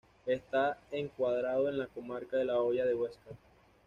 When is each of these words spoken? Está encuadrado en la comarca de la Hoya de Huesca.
Está 0.25 0.79
encuadrado 0.89 1.69
en 1.69 1.77
la 1.77 1.85
comarca 1.85 2.35
de 2.37 2.45
la 2.45 2.57
Hoya 2.59 2.87
de 2.87 2.95
Huesca. 2.95 3.29